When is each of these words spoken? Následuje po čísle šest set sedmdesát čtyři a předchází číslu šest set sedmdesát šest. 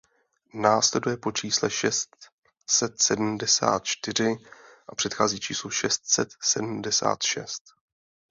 Následuje 0.53 1.17
po 1.17 1.31
čísle 1.31 1.69
šest 1.69 2.15
set 2.69 3.01
sedmdesát 3.01 3.83
čtyři 3.83 4.37
a 4.89 4.95
předchází 4.95 5.39
číslu 5.39 5.69
šest 5.69 6.01
set 6.09 6.29
sedmdesát 6.41 7.23
šest. 7.23 7.63